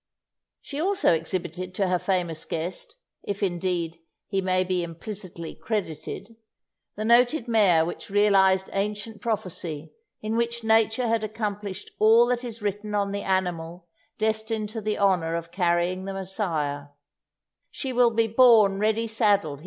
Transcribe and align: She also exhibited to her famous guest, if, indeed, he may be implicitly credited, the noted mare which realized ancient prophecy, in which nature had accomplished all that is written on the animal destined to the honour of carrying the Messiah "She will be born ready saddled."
She 0.61 0.81
also 0.81 1.13
exhibited 1.13 1.75
to 1.75 1.87
her 1.87 1.99
famous 1.99 2.43
guest, 2.43 2.95
if, 3.21 3.43
indeed, 3.43 3.99
he 4.25 4.41
may 4.41 4.63
be 4.63 4.81
implicitly 4.83 5.53
credited, 5.53 6.37
the 6.95 7.05
noted 7.05 7.47
mare 7.47 7.85
which 7.85 8.09
realized 8.09 8.71
ancient 8.73 9.21
prophecy, 9.21 9.93
in 10.19 10.35
which 10.37 10.63
nature 10.63 11.07
had 11.07 11.23
accomplished 11.23 11.91
all 11.99 12.25
that 12.29 12.43
is 12.43 12.63
written 12.63 12.95
on 12.95 13.11
the 13.11 13.21
animal 13.21 13.85
destined 14.17 14.69
to 14.69 14.81
the 14.81 14.97
honour 14.97 15.35
of 15.35 15.51
carrying 15.51 16.05
the 16.05 16.13
Messiah 16.13 16.87
"She 17.69 17.93
will 17.93 18.09
be 18.09 18.25
born 18.25 18.79
ready 18.79 19.05
saddled." 19.05 19.59